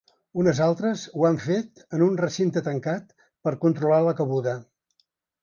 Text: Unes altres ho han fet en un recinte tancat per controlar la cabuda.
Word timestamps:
Unes 0.43 0.59
altres 0.67 1.03
ho 1.19 1.25
han 1.29 1.37
fet 1.43 1.83
en 1.97 2.05
un 2.07 2.17
recinte 2.23 2.65
tancat 2.69 3.15
per 3.49 3.55
controlar 3.67 4.01
la 4.09 4.17
cabuda. 4.23 4.57